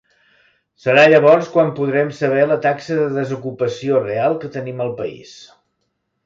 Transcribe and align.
Serà 0.85 1.01
llavors 1.13 1.51
quan 1.57 1.69
podrem 1.79 2.09
saber 2.21 2.47
la 2.53 2.57
taxa 2.63 2.97
de 3.01 3.05
desocupació 3.19 4.01
real 4.07 4.39
que 4.45 4.51
tenim 4.57 4.83
al 4.87 4.91
país. 5.05 5.37